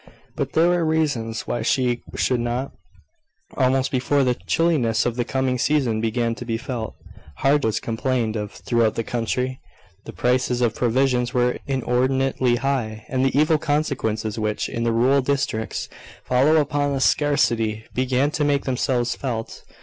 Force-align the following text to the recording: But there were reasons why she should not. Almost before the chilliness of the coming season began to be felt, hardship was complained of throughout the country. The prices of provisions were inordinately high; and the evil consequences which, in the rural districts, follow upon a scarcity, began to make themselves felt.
But 0.35 0.53
there 0.53 0.69
were 0.69 0.83
reasons 0.83 1.45
why 1.45 1.61
she 1.61 2.01
should 2.15 2.39
not. 2.39 2.71
Almost 3.55 3.91
before 3.91 4.23
the 4.23 4.33
chilliness 4.33 5.05
of 5.05 5.15
the 5.15 5.23
coming 5.23 5.59
season 5.59 6.01
began 6.01 6.33
to 6.33 6.43
be 6.43 6.57
felt, 6.57 6.95
hardship 7.37 7.65
was 7.65 7.79
complained 7.79 8.35
of 8.35 8.51
throughout 8.51 8.95
the 8.95 9.03
country. 9.03 9.59
The 10.05 10.11
prices 10.13 10.61
of 10.61 10.73
provisions 10.73 11.35
were 11.35 11.59
inordinately 11.67 12.55
high; 12.55 13.05
and 13.09 13.23
the 13.23 13.37
evil 13.39 13.59
consequences 13.59 14.39
which, 14.39 14.67
in 14.69 14.85
the 14.85 14.91
rural 14.91 15.21
districts, 15.21 15.87
follow 16.25 16.55
upon 16.55 16.95
a 16.95 16.99
scarcity, 16.99 17.83
began 17.93 18.31
to 18.31 18.43
make 18.43 18.65
themselves 18.65 19.15
felt. 19.15 19.61